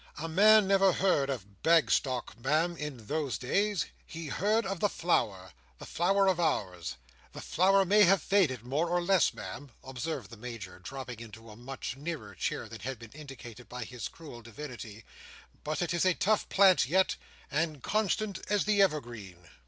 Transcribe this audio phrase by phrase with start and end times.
[0.17, 5.85] A man never heard of Bagstock, Ma'am, in those days; he heard of the Flower—the
[5.85, 6.95] Flower of Ours.
[7.33, 11.55] The Flower may have faded, more or less, Ma'am," observed the Major, dropping into a
[11.55, 15.05] much nearer chair than had been indicated by his cruel Divinity,
[15.63, 17.15] "but it is a tough plant yet,
[17.51, 19.49] and constant as the evergreen."